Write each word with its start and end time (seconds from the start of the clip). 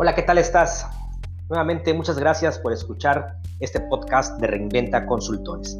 Hola, 0.00 0.14
¿qué 0.14 0.22
tal 0.22 0.38
estás? 0.38 0.86
Nuevamente, 1.48 1.92
muchas 1.92 2.20
gracias 2.20 2.56
por 2.60 2.72
escuchar 2.72 3.34
este 3.58 3.80
podcast 3.80 4.40
de 4.40 4.46
Reinventa 4.46 5.04
Consultores. 5.04 5.76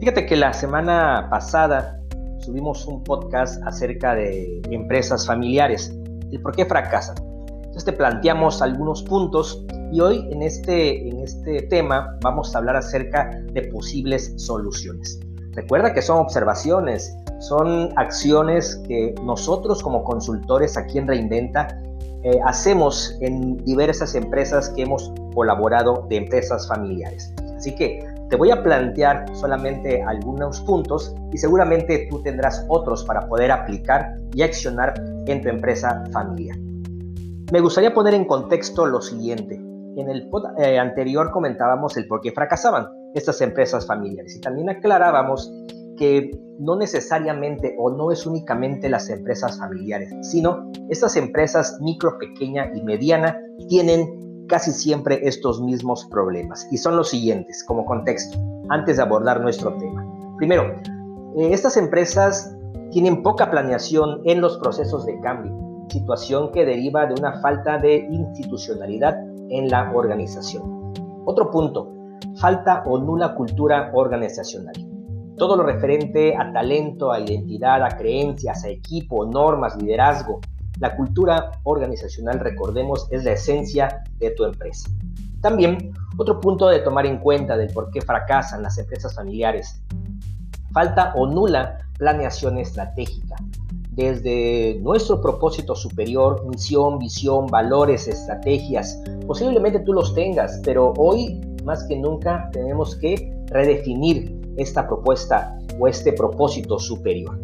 Fíjate 0.00 0.24
que 0.24 0.34
la 0.34 0.54
semana 0.54 1.28
pasada 1.28 2.00
subimos 2.38 2.86
un 2.86 3.04
podcast 3.04 3.62
acerca 3.66 4.14
de 4.14 4.62
empresas 4.70 5.26
familiares 5.26 5.94
y 6.30 6.38
por 6.38 6.56
qué 6.56 6.64
fracasan. 6.64 7.16
Entonces 7.56 7.84
te 7.84 7.92
planteamos 7.92 8.62
algunos 8.62 9.02
puntos 9.02 9.62
y 9.92 10.00
hoy 10.00 10.26
en 10.32 10.40
este, 10.40 11.06
en 11.06 11.20
este 11.20 11.60
tema 11.64 12.16
vamos 12.22 12.54
a 12.54 12.60
hablar 12.60 12.76
acerca 12.76 13.28
de 13.52 13.60
posibles 13.64 14.32
soluciones. 14.38 15.20
Recuerda 15.52 15.92
que 15.92 16.00
son 16.00 16.16
observaciones, 16.16 17.14
son 17.40 17.90
acciones 17.96 18.80
que 18.88 19.14
nosotros 19.22 19.82
como 19.82 20.02
consultores 20.02 20.78
aquí 20.78 20.96
en 20.96 21.06
Reinventa 21.06 21.78
eh, 22.24 22.40
hacemos 22.44 23.16
en 23.20 23.56
diversas 23.64 24.14
empresas 24.14 24.70
que 24.70 24.82
hemos 24.82 25.12
colaborado 25.34 26.06
de 26.08 26.16
empresas 26.16 26.66
familiares. 26.66 27.32
Así 27.56 27.74
que 27.74 28.04
te 28.28 28.36
voy 28.36 28.50
a 28.50 28.62
plantear 28.62 29.26
solamente 29.34 30.02
algunos 30.02 30.60
puntos 30.60 31.14
y 31.32 31.38
seguramente 31.38 32.08
tú 32.10 32.22
tendrás 32.22 32.64
otros 32.68 33.04
para 33.04 33.26
poder 33.28 33.50
aplicar 33.50 34.18
y 34.34 34.42
accionar 34.42 34.94
en 35.26 35.40
tu 35.40 35.48
empresa 35.48 36.04
familiar. 36.12 36.56
Me 37.50 37.60
gustaría 37.60 37.94
poner 37.94 38.14
en 38.14 38.26
contexto 38.26 38.84
lo 38.84 39.00
siguiente. 39.00 39.54
En 39.54 40.10
el 40.10 40.28
eh, 40.58 40.78
anterior 40.78 41.30
comentábamos 41.30 41.96
el 41.96 42.06
por 42.06 42.20
qué 42.20 42.30
fracasaban 42.32 42.86
estas 43.14 43.40
empresas 43.40 43.86
familiares 43.86 44.36
y 44.36 44.40
también 44.40 44.68
aclarábamos 44.68 45.50
que 45.98 46.30
no 46.58 46.76
necesariamente 46.76 47.74
o 47.78 47.90
no 47.90 48.10
es 48.10 48.26
únicamente 48.26 48.88
las 48.88 49.10
empresas 49.10 49.58
familiares, 49.58 50.12
sino 50.22 50.70
estas 50.88 51.16
empresas 51.16 51.78
micro, 51.80 52.18
pequeña 52.18 52.70
y 52.74 52.82
mediana 52.82 53.38
tienen 53.68 54.46
casi 54.48 54.72
siempre 54.72 55.20
estos 55.22 55.60
mismos 55.60 56.06
problemas 56.10 56.66
y 56.70 56.78
son 56.78 56.96
los 56.96 57.10
siguientes 57.10 57.62
como 57.64 57.84
contexto 57.84 58.38
antes 58.70 58.96
de 58.96 59.02
abordar 59.02 59.40
nuestro 59.40 59.76
tema. 59.76 60.04
Primero, 60.38 60.64
eh, 61.36 61.50
estas 61.52 61.76
empresas 61.76 62.56
tienen 62.90 63.22
poca 63.22 63.50
planeación 63.50 64.22
en 64.24 64.40
los 64.40 64.58
procesos 64.58 65.04
de 65.04 65.20
cambio, 65.20 65.52
situación 65.88 66.50
que 66.52 66.64
deriva 66.64 67.06
de 67.06 67.14
una 67.14 67.40
falta 67.40 67.78
de 67.78 68.08
institucionalidad 68.10 69.16
en 69.50 69.68
la 69.68 69.92
organización. 69.94 70.92
Otro 71.26 71.50
punto, 71.50 71.92
falta 72.36 72.82
o 72.86 72.98
nula 72.98 73.34
cultura 73.34 73.90
organizacional 73.92 74.87
todo 75.38 75.56
lo 75.56 75.62
referente 75.62 76.36
a 76.36 76.52
talento, 76.52 77.10
a 77.12 77.20
identidad, 77.20 77.82
a 77.82 77.96
creencias, 77.96 78.64
a 78.64 78.68
equipo, 78.68 79.24
normas, 79.24 79.80
liderazgo. 79.80 80.40
La 80.80 80.94
cultura 80.96 81.52
organizacional, 81.62 82.40
recordemos, 82.40 83.08
es 83.10 83.24
la 83.24 83.32
esencia 83.32 84.04
de 84.18 84.30
tu 84.32 84.44
empresa. 84.44 84.90
También, 85.40 85.92
otro 86.16 86.40
punto 86.40 86.68
de 86.68 86.80
tomar 86.80 87.06
en 87.06 87.18
cuenta 87.18 87.56
del 87.56 87.72
por 87.72 87.90
qué 87.90 88.00
fracasan 88.00 88.62
las 88.62 88.76
empresas 88.78 89.14
familiares. 89.14 89.80
Falta 90.72 91.14
o 91.16 91.26
nula 91.26 91.78
planeación 91.96 92.58
estratégica. 92.58 93.36
Desde 93.90 94.78
nuestro 94.82 95.20
propósito 95.20 95.74
superior, 95.74 96.46
misión, 96.46 96.98
visión, 96.98 97.46
valores, 97.46 98.06
estrategias, 98.06 99.00
posiblemente 99.26 99.80
tú 99.80 99.92
los 99.92 100.14
tengas, 100.14 100.60
pero 100.64 100.92
hoy 100.96 101.40
más 101.64 101.84
que 101.84 101.96
nunca 101.96 102.48
tenemos 102.52 102.94
que 102.96 103.32
redefinir 103.46 104.37
esta 104.58 104.86
propuesta 104.86 105.58
o 105.78 105.88
este 105.88 106.12
propósito 106.12 106.78
superior. 106.78 107.38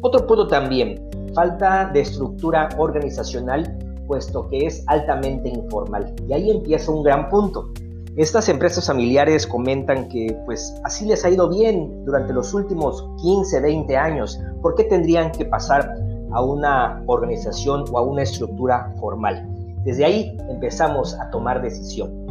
Otro 0.00 0.26
punto 0.26 0.46
también, 0.46 1.08
falta 1.34 1.90
de 1.92 2.00
estructura 2.00 2.68
organizacional, 2.78 3.78
puesto 4.06 4.48
que 4.48 4.66
es 4.66 4.84
altamente 4.86 5.48
informal. 5.48 6.14
Y 6.28 6.32
ahí 6.32 6.50
empieza 6.50 6.92
un 6.92 7.02
gran 7.02 7.28
punto. 7.28 7.70
Estas 8.16 8.48
empresas 8.48 8.86
familiares 8.86 9.46
comentan 9.46 10.08
que 10.08 10.38
pues 10.44 10.72
así 10.84 11.04
les 11.04 11.24
ha 11.24 11.30
ido 11.30 11.48
bien 11.48 12.04
durante 12.04 12.32
los 12.32 12.54
últimos 12.54 13.04
15, 13.22 13.60
20 13.60 13.96
años. 13.96 14.38
¿Por 14.62 14.76
qué 14.76 14.84
tendrían 14.84 15.32
que 15.32 15.44
pasar 15.44 15.92
a 16.32 16.40
una 16.40 17.02
organización 17.06 17.84
o 17.90 17.98
a 17.98 18.02
una 18.02 18.22
estructura 18.22 18.94
formal? 19.00 19.48
Desde 19.84 20.04
ahí 20.04 20.36
empezamos 20.48 21.18
a 21.18 21.28
tomar 21.30 21.60
decisión. 21.60 22.23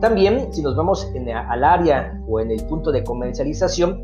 También, 0.00 0.52
si 0.52 0.62
nos 0.62 0.76
vamos 0.76 1.10
al 1.48 1.64
área 1.64 2.22
o 2.28 2.38
en 2.38 2.52
el 2.52 2.64
punto 2.66 2.92
de 2.92 3.02
comercialización, 3.02 4.00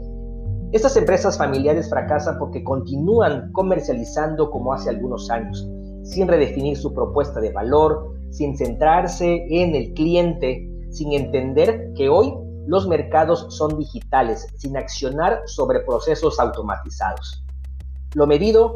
estas 0.73 0.97
empresas 0.97 1.39
familiares 1.39 1.89
fracasan 1.89 2.37
porque 2.37 2.65
continúan 2.65 3.53
comercializando 3.53 4.51
como 4.51 4.73
hace 4.73 4.91
algunos 4.91 5.31
años, 5.31 5.69
sin 6.03 6.27
redefinir 6.27 6.77
su 6.77 6.93
propuesta 6.93 7.41
de 7.41 7.53
valor, 7.53 8.13
sin 8.31 8.57
centrarse 8.57 9.47
en 9.49 9.77
el 9.77 9.95
cliente, 9.95 10.69
sin 10.91 11.13
entender 11.13 11.93
que 11.95 12.09
hoy 12.09 12.35
los 12.67 12.89
mercados 12.89 13.47
son 13.51 13.79
digitales, 13.79 14.49
sin 14.57 14.77
accionar 14.77 15.43
sobre 15.47 15.79
procesos 15.81 16.41
automatizados. 16.41 17.45
Lo 18.15 18.27
medido, 18.27 18.73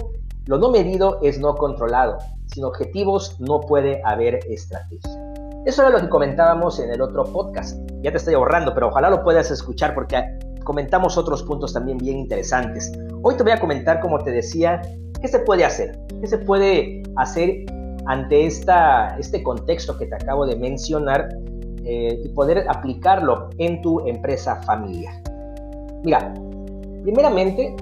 lo 0.47 0.59
no 0.59 0.71
medido 0.71 1.19
es 1.23 1.41
no 1.41 1.57
controlado. 1.57 2.19
Sin 2.47 2.63
objetivos 2.63 3.41
no 3.41 3.61
puede 3.61 4.01
haber 4.05 4.39
estrategia. 4.49 5.28
Eso 5.69 5.83
era 5.83 5.91
lo 5.91 6.01
que 6.01 6.09
comentábamos 6.09 6.81
en 6.81 6.91
el 6.91 7.03
otro 7.03 7.25
podcast. 7.25 7.79
Ya 8.01 8.11
te 8.11 8.17
estoy 8.17 8.33
ahorrando, 8.33 8.73
pero 8.73 8.89
ojalá 8.89 9.11
lo 9.11 9.23
puedas 9.23 9.51
escuchar 9.51 9.95
porque 9.95 10.17
comentamos 10.65 11.19
otros 11.19 11.43
puntos 11.43 11.75
también 11.75 11.99
bien 11.99 12.17
interesantes. 12.17 12.91
Hoy 13.21 13.37
te 13.37 13.43
voy 13.43 13.53
a 13.53 13.61
comentar, 13.61 14.01
como 14.01 14.19
te 14.19 14.31
decía, 14.31 14.81
qué 15.21 15.29
se 15.29 15.41
puede 15.41 15.67
hacer, 15.67 16.01
qué 16.23 16.27
se 16.27 16.39
puede 16.39 17.03
hacer 17.17 17.67
ante 18.07 18.47
esta, 18.47 19.15
este 19.19 19.43
contexto 19.43 19.99
que 19.99 20.07
te 20.07 20.15
acabo 20.15 20.47
de 20.47 20.57
mencionar 20.57 21.29
eh, 21.85 22.19
y 22.25 22.29
poder 22.31 22.65
aplicarlo 22.67 23.51
en 23.59 23.83
tu 23.83 24.09
empresa 24.09 24.63
familiar. 24.63 25.13
Mira, 26.03 26.33
primeramente, 27.03 27.77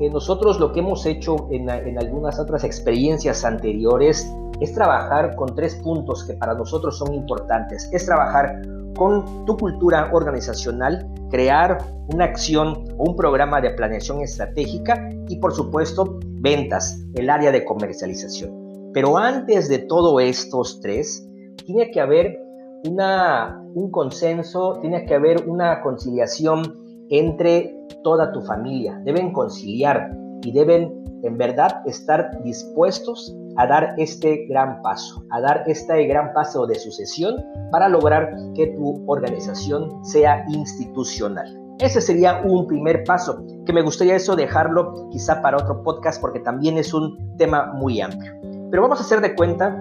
eh, 0.00 0.10
nosotros 0.10 0.60
lo 0.60 0.72
que 0.72 0.80
hemos 0.80 1.04
hecho 1.06 1.48
en, 1.50 1.68
algunas 1.98 2.38
otras 2.38 2.62
experiencias 2.62 3.44
anteriores 3.44 4.32
es 4.60 4.72
trabajar 4.74 5.34
con 5.34 5.54
tres 5.54 5.74
puntos 5.76 6.24
que 6.24 6.34
para 6.34 6.54
nosotros 6.54 6.98
son 6.98 7.14
importantes. 7.14 7.88
Es 7.92 8.06
trabajar 8.06 8.62
con 8.96 9.44
tu 9.44 9.56
cultura 9.56 10.10
organizacional, 10.12 11.08
crear 11.30 11.78
una 12.12 12.24
acción 12.24 12.84
o 12.96 13.10
un 13.10 13.16
programa 13.16 13.60
de 13.60 13.70
planeación 13.70 14.20
estratégica 14.22 15.08
y 15.28 15.36
por 15.36 15.52
supuesto 15.52 16.18
ventas, 16.40 17.00
el 17.14 17.30
área 17.30 17.52
de 17.52 17.64
comercialización. 17.64 18.90
Pero 18.92 19.18
antes 19.18 19.68
de 19.68 19.78
todos 19.80 20.20
estos 20.22 20.80
tres, 20.80 21.28
tiene 21.64 21.90
que 21.90 22.00
haber 22.00 22.38
una, 22.84 23.60
un 23.74 23.90
consenso, 23.90 24.78
tiene 24.80 25.04
que 25.04 25.14
haber 25.14 25.48
una 25.48 25.80
conciliación 25.82 26.87
entre 27.10 27.74
toda 28.02 28.32
tu 28.32 28.42
familia. 28.42 29.00
Deben 29.04 29.32
conciliar 29.32 30.10
y 30.42 30.52
deben 30.52 30.98
en 31.22 31.36
verdad 31.36 31.82
estar 31.86 32.42
dispuestos 32.42 33.34
a 33.56 33.66
dar 33.66 33.94
este 33.98 34.46
gran 34.48 34.80
paso, 34.82 35.24
a 35.30 35.40
dar 35.40 35.64
este 35.66 36.06
gran 36.06 36.32
paso 36.32 36.66
de 36.66 36.76
sucesión 36.76 37.44
para 37.72 37.88
lograr 37.88 38.34
que 38.54 38.68
tu 38.68 39.04
organización 39.06 40.04
sea 40.04 40.44
institucional. 40.48 41.58
Ese 41.80 42.00
sería 42.00 42.42
un 42.44 42.66
primer 42.66 43.04
paso, 43.04 43.44
que 43.64 43.72
me 43.72 43.82
gustaría 43.82 44.16
eso 44.16 44.34
dejarlo 44.34 45.08
quizá 45.10 45.40
para 45.42 45.58
otro 45.58 45.82
podcast 45.82 46.20
porque 46.20 46.40
también 46.40 46.76
es 46.76 46.92
un 46.92 47.36
tema 47.36 47.72
muy 47.74 48.00
amplio. 48.00 48.32
Pero 48.70 48.82
vamos 48.82 48.98
a 48.98 49.02
hacer 49.02 49.20
de 49.20 49.34
cuenta 49.34 49.80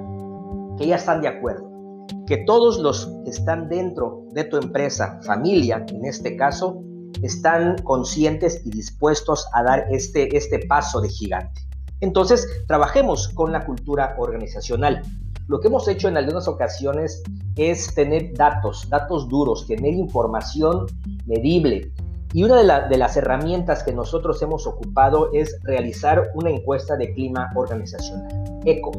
que 0.77 0.87
ya 0.87 0.95
están 0.95 1.21
de 1.21 1.27
acuerdo, 1.27 1.69
que 2.27 2.37
todos 2.45 2.79
los 2.79 3.07
que 3.23 3.31
están 3.31 3.67
dentro 3.67 4.25
de 4.31 4.43
tu 4.43 4.57
empresa, 4.57 5.19
familia 5.23 5.85
en 5.89 6.05
este 6.05 6.35
caso, 6.35 6.83
están 7.21 7.77
conscientes 7.83 8.61
y 8.65 8.71
dispuestos 8.71 9.47
a 9.53 9.63
dar 9.63 9.85
este, 9.91 10.35
este 10.35 10.59
paso 10.59 11.01
de 11.01 11.09
gigante. 11.09 11.61
Entonces, 11.99 12.47
trabajemos 12.67 13.29
con 13.29 13.51
la 13.51 13.65
cultura 13.65 14.15
organizacional. 14.19 15.01
Lo 15.47 15.59
que 15.59 15.67
hemos 15.67 15.87
hecho 15.87 16.07
en 16.07 16.17
algunas 16.17 16.47
ocasiones 16.47 17.23
es 17.55 17.93
tener 17.95 18.33
datos, 18.33 18.87
datos 18.89 19.27
duros, 19.29 19.65
tener 19.65 19.93
información 19.93 20.85
medible. 21.25 21.91
Y 22.33 22.43
una 22.43 22.57
de, 22.87 22.97
las 22.97 23.17
herramientas 23.17 23.83
que 23.83 23.93
nosotros 23.93 24.41
hemos 24.41 24.67
ocupado 24.67 25.29
es 25.33 25.57
realizar 25.63 26.31
una 26.35 26.49
encuesta 26.49 26.97
de 26.97 27.13
clima 27.13 27.51
organizacional, 27.55 28.61
ECO. 28.65 28.91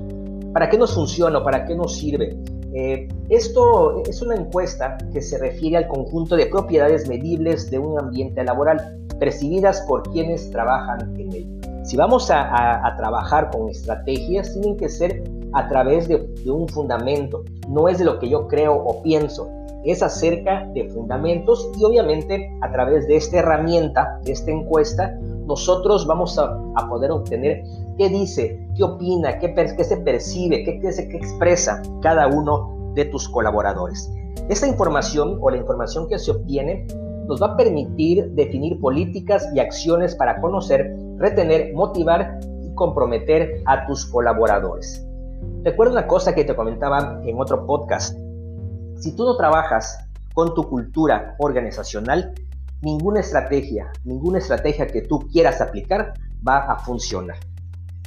¿Para 0.53 0.71
qué 0.71 0.79
nos 0.79 0.95
funciona? 0.95 1.45
¿Para 1.45 1.67
qué 1.67 1.75
nos 1.75 1.97
sirve? 1.97 2.37
Eh, 2.75 3.09
esto 3.31 4.03
es 4.05 4.21
una 4.23 4.37
encuesta 4.37 4.99
que 5.13 5.23
se 5.23 5.39
refiere 5.39 5.79
al 5.79 5.89
conjunto 5.89 6.37
de 6.37 6.47
propiedades 6.47 7.09
medibles 7.09 7.71
de 7.71 7.79
un 7.79 7.99
ambiente 7.99 8.45
laboral, 8.45 8.99
percibidas 9.19 9.81
por 9.83 10.03
quienes 10.11 10.51
trabajan 10.51 11.15
en 11.19 11.33
él. 11.33 11.61
Si 11.85 11.97
vamos 11.97 12.31
a, 12.31 12.95
trabajar 12.99 13.51
con 13.51 13.69
estrategias, 13.71 14.53
tienen 14.53 14.77
que 14.77 14.89
ser 14.89 15.23
a 15.55 15.69
través 15.69 16.09
de, 16.09 16.19
de 16.19 16.51
un 16.51 16.69
fundamento, 16.69 17.43
no 17.69 17.89
es 17.89 17.99
de 17.99 18.05
lo 18.05 18.19
que 18.19 18.29
yo 18.29 18.47
creo 18.49 18.75
o 18.75 19.03
pienso, 19.03 19.49
es 19.85 20.03
acerca 20.03 20.67
de 20.75 20.89
fundamentos 20.91 21.71
y 21.79 21.85
obviamente 21.85 22.51
a 22.61 22.71
través 22.71 23.07
de 23.07 23.17
esta 23.17 23.39
herramienta, 23.39 24.21
de 24.25 24.33
esta 24.33 24.51
encuesta, 24.51 25.19
nosotros 25.49 26.07
vamos 26.07 26.39
a, 26.39 26.57
poder 26.89 27.11
obtener 27.11 27.65
qué 27.97 28.09
dice, 28.09 28.69
qué 28.77 28.85
opina, 28.85 29.39
qué, 29.39 29.85
se 29.85 29.97
percibe, 29.97 30.63
qué, 30.63 30.79
qué, 30.79 31.09
qué 31.09 31.17
expresa 31.17 31.83
cada 32.03 32.29
uno 32.29 32.93
de 32.95 33.07
tus 33.07 33.29
colaboradores. 33.29 34.13
Esta 34.49 34.69
información 34.69 35.39
o 35.41 35.51
la 35.51 35.57
información 35.57 36.07
que 36.09 36.19
se 36.19 36.31
obtiene 36.31 36.87
nos 37.27 37.43
va 37.43 37.49
a 37.49 37.57
permitir 37.57 38.31
definir 38.33 38.79
políticas 38.81 39.49
y 39.55 39.59
acciones 39.59 40.15
para 40.15 40.41
conocer, 40.41 40.95
retener, 41.17 41.75
motivar 41.75 42.39
y 42.63 42.75
comprometer 42.75 43.63
a 43.67 43.87
tus 43.87 44.07
colaboradores. 44.07 45.05
Recuerda 45.65 45.93
una 45.93 46.07
cosa 46.07 46.35
que 46.35 46.45
te 46.45 46.55
comentaba 46.55 47.21
en 47.25 47.41
otro 47.41 47.67
podcast. 47.67 48.17
Si 48.97 49.15
tú 49.15 49.25
no 49.25 49.37
trabajas 49.37 49.99
con 50.35 50.55
tu 50.55 50.69
cultura 50.69 51.37
organizacional, 51.39 52.35
ninguna 52.83 53.21
estrategia, 53.21 53.91
ninguna 54.05 54.39
estrategia 54.39 54.87
que 54.87 55.03
tú 55.03 55.21
quieras 55.33 55.61
aplicar 55.61 56.15
va 56.47 56.59
a 56.59 56.79
funcionar. 56.79 57.37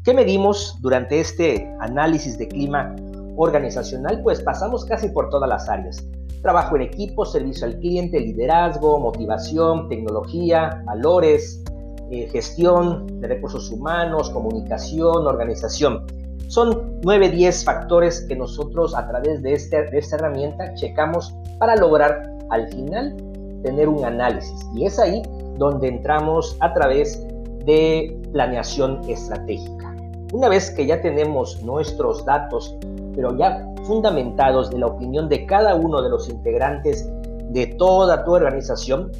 ¿Qué 0.04 0.14
medimos 0.14 0.78
durante 0.82 1.20
este 1.20 1.72
análisis 1.80 2.38
de 2.38 2.48
clima 2.48 2.96
organizacional? 3.38 4.22
Pues 4.24 4.42
pasamos 4.42 4.86
casi 4.86 5.10
por 5.10 5.30
todas 5.30 5.48
las 5.48 5.70
áreas. 5.70 6.04
Trabajo 6.42 6.76
en 6.76 6.84
equipo, 6.84 7.26
servicio 7.26 7.68
al 7.68 7.78
cliente, 7.78 8.20
liderazgo, 8.20 9.00
motivación, 9.00 9.88
tecnología, 9.90 10.82
valores, 10.86 11.64
eh, 12.10 12.28
gestión 12.32 13.22
de 13.22 13.28
recursos 13.28 13.70
humanos, 13.70 14.32
comunicación, 14.32 15.28
organización. 15.28 16.08
Son 16.48 17.00
9-10 17.02 17.64
factores 17.64 18.26
que 18.28 18.36
nosotros 18.36 18.96
a 18.96 19.08
través 19.08 19.42
de, 19.44 19.54
este, 19.54 19.90
de 19.90 20.00
esta 20.00 20.16
herramienta 20.16 20.74
checamos 20.74 21.34
para 21.60 21.76
lograr 21.76 22.24
al 22.50 22.68
final 22.70 23.16
tener 23.64 23.90
un 23.90 24.04
análisis. 24.04 24.66
Y 24.76 24.86
es 24.86 25.00
ahí 25.00 25.22
donde 25.58 25.88
entramos 25.88 26.58
a 26.60 26.74
través 26.74 27.26
de 27.66 28.20
planeación 28.32 29.02
estratégica. 29.08 29.96
Una 30.34 30.50
vez 30.50 30.72
que 30.72 30.86
ya 30.86 31.02
tenemos 31.02 31.62
nuestros 31.64 32.26
datos, 32.26 32.76
pero 33.16 33.38
ya 33.38 33.68
fundamentados 33.84 34.70
de 34.70 34.80
la 34.80 34.88
opinión 34.88 35.28
de 35.28 35.46
cada 35.46 35.76
uno 35.76 36.02
de 36.02 36.10
los 36.10 36.30
integrantes 36.30 37.10
de 37.50 37.68
toda 37.68 38.24
tu 38.24 38.32
organización, 38.32 39.12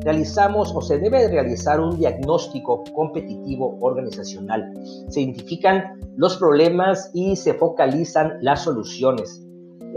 realizamos 0.00 0.72
o 0.74 0.80
se 0.80 0.98
debe 0.98 1.28
realizar 1.28 1.80
un 1.80 1.98
diagnóstico 1.98 2.84
competitivo 2.94 3.76
organizacional. 3.80 4.72
Se 5.08 5.20
identifican 5.20 6.00
los 6.16 6.36
problemas 6.36 7.10
y 7.12 7.36
se 7.36 7.54
focalizan 7.54 8.38
las 8.40 8.62
soluciones. 8.62 9.45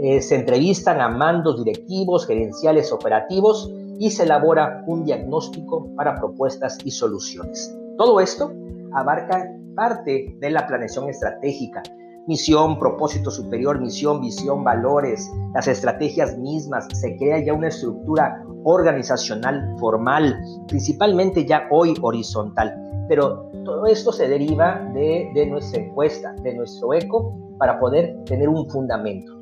Eh, 0.02 0.22
se 0.22 0.34
entrevistan 0.34 1.00
a 1.02 1.08
mandos 1.08 1.62
directivos, 1.62 2.26
gerenciales, 2.26 2.90
operativos 2.90 3.70
y 3.98 4.10
se 4.10 4.22
elabora 4.22 4.82
un 4.86 5.04
diagnóstico 5.04 5.94
para 5.94 6.18
propuestas 6.18 6.78
y 6.84 6.90
soluciones. 6.90 7.76
Todo 7.98 8.18
esto 8.18 8.50
abarca 8.94 9.46
parte 9.76 10.34
de 10.40 10.50
la 10.50 10.66
planeación 10.66 11.10
estratégica, 11.10 11.82
misión, 12.26 12.78
propósito 12.78 13.30
superior, 13.30 13.78
misión, 13.78 14.22
visión, 14.22 14.64
valores, 14.64 15.30
las 15.54 15.68
estrategias 15.68 16.38
mismas, 16.38 16.88
se 16.94 17.16
crea 17.16 17.44
ya 17.44 17.52
una 17.52 17.68
estructura 17.68 18.42
organizacional 18.64 19.74
formal, 19.78 20.34
principalmente 20.66 21.44
ya 21.44 21.64
hoy 21.70 21.94
horizontal. 22.00 22.74
Pero 23.06 23.50
todo 23.66 23.84
esto 23.86 24.12
se 24.12 24.28
deriva 24.28 24.80
de, 24.94 25.30
de 25.34 25.46
nuestra 25.46 25.82
encuesta, 25.82 26.32
de 26.42 26.54
nuestro 26.54 26.94
eco, 26.94 27.36
para 27.58 27.78
poder 27.78 28.16
tener 28.24 28.48
un 28.48 28.66
fundamento. 28.70 29.39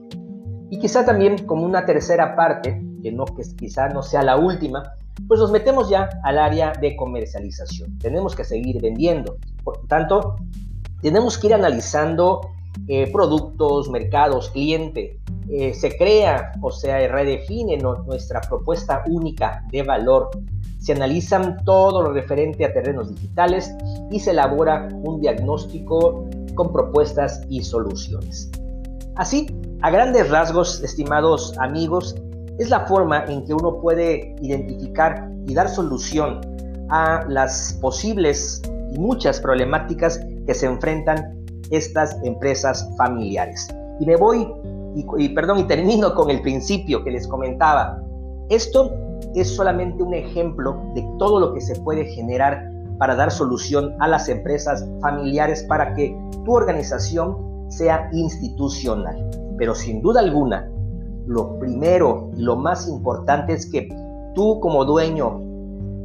Y 0.70 0.79
quizá 0.79 1.05
también 1.05 1.47
como 1.47 1.65
una 1.65 1.87
tercera 1.87 2.37
parte, 2.37 2.82
que, 3.03 3.12
no, 3.12 3.25
que 3.25 3.43
quizá 3.56 3.88
no 3.88 4.03
sea 4.03 4.23
la 4.23 4.37
última, 4.37 4.93
pues 5.26 5.41
nos 5.41 5.50
metemos 5.50 5.88
ya 5.88 6.09
al 6.23 6.38
área 6.38 6.73
de 6.73 6.97
comercialización. 6.97 7.99
Tenemos 7.99 8.37
que 8.37 8.44
seguir 8.44 8.81
vendiendo. 8.81 9.37
Por 9.65 9.87
tanto, 9.87 10.37
tenemos 11.00 11.38
que 11.38 11.49
ir 11.49 11.55
analizando 11.55 12.41
eh, 12.87 13.11
productos, 13.11 13.91
mercados, 13.91 14.50
cliente. 14.50 15.19
Eh, 15.50 15.73
se 15.75 15.97
crea, 15.97 16.53
o 16.61 16.70
sea, 16.70 17.06
redefine 17.09 17.79
nuestra 17.79 18.41
propuesta 18.43 19.03
única 19.06 19.65
de 19.73 19.82
valor. 19.82 20.31
Se 20.79 20.93
analizan 20.93 21.65
todo 21.65 22.03
lo 22.03 22.12
referente 22.12 22.65
a 22.65 22.73
terrenos 22.73 23.15
digitales 23.15 23.75
y 24.11 24.20
se 24.20 24.31
elabora 24.31 24.88
un 24.93 25.20
diagnóstico 25.20 26.29
con 26.55 26.73
propuestas 26.73 27.43
y 27.49 27.65
soluciones. 27.65 28.50
Así, 29.17 29.49
a 29.83 29.91
grandes 29.91 30.29
rasgos, 30.29 30.83
estimados 30.83 31.57
amigos, 31.59 32.17
es 32.59 32.71
la 32.71 32.87
forma 32.87 33.25
en 33.27 33.45
que 33.45 33.55
uno 33.55 33.81
puede 33.81 34.35
identificar 34.41 35.31
y 35.47 35.55
dar 35.55 35.69
solución 35.69 36.41
a 36.91 37.25
las 37.29 37.79
posibles 37.81 38.61
y 38.93 38.99
muchas 38.99 39.41
problemáticas 39.41 40.21
que 40.47 40.55
se 40.55 40.67
enfrentan 40.67 41.45
estas 41.71 42.17
empresas 42.25 42.89
familiares. 42.97 43.69
Y 44.01 44.07
me 44.07 44.17
voy, 44.17 44.49
y, 44.97 45.29
perdón, 45.29 45.61
y 45.61 45.65
termino 45.65 46.15
con 46.15 46.31
el 46.31 46.41
principio 46.43 47.05
que 47.05 47.13
les 47.13 47.29
comentaba. 47.29 48.03
Esto 48.49 48.93
es 49.37 49.55
solamente 49.55 50.03
un 50.03 50.15
ejemplo 50.15 50.83
de 50.95 51.07
todo 51.19 51.39
lo 51.39 51.55
que 51.55 51.61
se 51.61 51.77
puede 51.83 52.05
generar 52.07 52.69
para 52.99 53.15
dar 53.15 53.31
solución 53.31 53.95
a 54.01 54.09
las 54.09 54.29
empresas 54.29 54.85
familiares 55.01 55.63
para 55.63 55.95
que 55.95 56.19
tu 56.45 56.53
organización 56.53 57.37
sea 57.69 58.09
institucional. 58.13 59.48
Pero 59.58 59.75
sin 59.75 60.00
duda 60.00 60.20
alguna, 60.20 60.70
lo 61.26 61.58
primero 61.58 62.31
y 62.37 62.43
lo 62.43 62.56
más 62.56 62.88
importante 62.88 63.52
es 63.52 63.70
que 63.70 63.88
tú 64.34 64.60
como 64.60 64.84
dueño, 64.84 65.40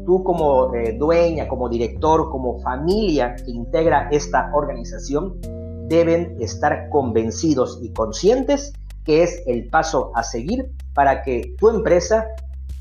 tú 0.05 0.23
como 0.23 0.73
eh, 0.75 0.97
dueña, 0.97 1.47
como 1.47 1.69
director, 1.69 2.29
como 2.29 2.59
familia 2.59 3.35
que 3.35 3.51
integra 3.51 4.09
esta 4.11 4.51
organización, 4.53 5.39
deben 5.87 6.35
estar 6.39 6.89
convencidos 6.89 7.79
y 7.81 7.93
conscientes 7.93 8.73
que 9.05 9.23
es 9.23 9.43
el 9.47 9.69
paso 9.69 10.11
a 10.15 10.23
seguir 10.23 10.71
para 10.93 11.23
que 11.23 11.55
tu 11.59 11.69
empresa 11.69 12.27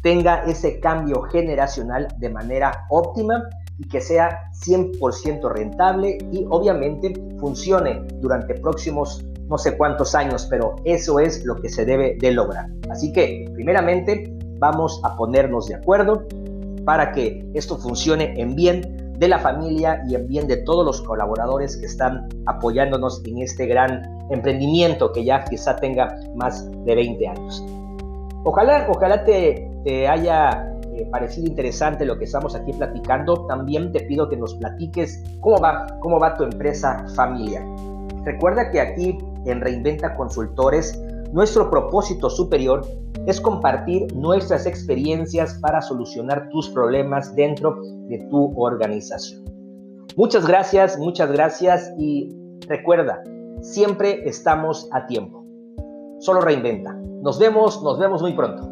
tenga 0.02 0.44
ese 0.44 0.80
cambio 0.80 1.22
generacional 1.22 2.08
de 2.18 2.30
manera 2.30 2.86
óptima 2.90 3.42
y 3.78 3.88
que 3.88 4.00
sea 4.00 4.50
100% 4.64 5.50
rentable 5.50 6.18
y 6.32 6.46
obviamente 6.50 7.12
funcione 7.38 8.02
durante 8.20 8.54
próximos 8.54 9.24
no 9.52 9.58
sé 9.58 9.76
cuántos 9.76 10.14
años, 10.14 10.46
pero 10.48 10.76
eso 10.84 11.20
es 11.20 11.44
lo 11.44 11.60
que 11.60 11.68
se 11.68 11.84
debe 11.84 12.16
de 12.18 12.32
lograr. 12.32 12.68
Así 12.90 13.12
que, 13.12 13.44
primeramente, 13.52 14.34
vamos 14.58 14.98
a 15.04 15.14
ponernos 15.14 15.68
de 15.68 15.74
acuerdo 15.74 16.26
para 16.86 17.12
que 17.12 17.46
esto 17.52 17.76
funcione 17.76 18.32
en 18.40 18.56
bien 18.56 19.12
de 19.18 19.28
la 19.28 19.38
familia 19.38 20.02
y 20.08 20.14
en 20.14 20.26
bien 20.26 20.48
de 20.48 20.56
todos 20.56 20.86
los 20.86 21.02
colaboradores 21.02 21.76
que 21.76 21.84
están 21.84 22.28
apoyándonos 22.46 23.22
en 23.26 23.42
este 23.42 23.66
gran 23.66 24.18
emprendimiento 24.30 25.12
que 25.12 25.22
ya 25.22 25.44
quizá 25.44 25.76
tenga 25.76 26.18
más 26.34 26.66
de 26.86 26.94
20 26.94 27.28
años. 27.28 27.62
Ojalá, 28.44 28.86
ojalá 28.88 29.22
te, 29.24 29.70
te 29.84 30.08
haya 30.08 30.66
eh, 30.94 31.06
parecido 31.12 31.46
interesante 31.46 32.06
lo 32.06 32.18
que 32.18 32.24
estamos 32.24 32.54
aquí 32.54 32.72
platicando. 32.72 33.46
También 33.46 33.92
te 33.92 34.00
pido 34.00 34.30
que 34.30 34.36
nos 34.38 34.54
platiques 34.54 35.22
cómo 35.40 35.60
va, 35.60 35.86
cómo 36.00 36.18
va 36.18 36.34
tu 36.36 36.44
empresa 36.44 37.04
familiar. 37.14 37.62
Recuerda 38.24 38.70
que 38.70 38.80
aquí 38.80 39.18
en 39.46 39.60
Reinventa 39.60 40.14
Consultores, 40.14 41.00
nuestro 41.32 41.70
propósito 41.70 42.28
superior 42.28 42.86
es 43.26 43.40
compartir 43.40 44.12
nuestras 44.14 44.66
experiencias 44.66 45.58
para 45.60 45.80
solucionar 45.80 46.48
tus 46.50 46.68
problemas 46.70 47.34
dentro 47.34 47.76
de 48.08 48.18
tu 48.30 48.52
organización. 48.60 49.44
Muchas 50.16 50.46
gracias, 50.46 50.98
muchas 50.98 51.30
gracias 51.32 51.90
y 51.98 52.34
recuerda, 52.68 53.22
siempre 53.60 54.28
estamos 54.28 54.88
a 54.92 55.06
tiempo. 55.06 55.44
Solo 56.20 56.40
reinventa. 56.40 56.92
Nos 57.22 57.38
vemos, 57.38 57.82
nos 57.82 57.98
vemos 57.98 58.22
muy 58.22 58.32
pronto. 58.34 58.71